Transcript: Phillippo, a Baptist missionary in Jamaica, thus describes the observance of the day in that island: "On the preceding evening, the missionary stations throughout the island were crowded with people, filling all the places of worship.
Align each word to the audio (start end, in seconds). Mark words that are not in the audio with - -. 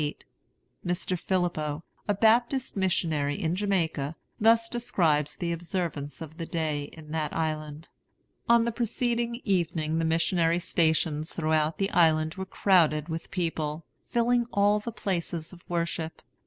Phillippo, 0.83 1.83
a 2.07 2.13
Baptist 2.15 2.75
missionary 2.75 3.39
in 3.39 3.55
Jamaica, 3.55 4.15
thus 4.39 4.67
describes 4.67 5.35
the 5.35 5.51
observance 5.51 6.21
of 6.21 6.37
the 6.39 6.47
day 6.47 6.85
in 6.85 7.11
that 7.11 7.35
island: 7.35 7.87
"On 8.49 8.65
the 8.65 8.71
preceding 8.71 9.39
evening, 9.43 9.99
the 9.99 10.03
missionary 10.03 10.57
stations 10.57 11.33
throughout 11.35 11.77
the 11.77 11.91
island 11.91 12.33
were 12.33 12.45
crowded 12.47 13.09
with 13.09 13.29
people, 13.29 13.85
filling 14.09 14.47
all 14.51 14.79
the 14.79 14.91
places 14.91 15.53
of 15.53 15.59
worship. 15.69 16.23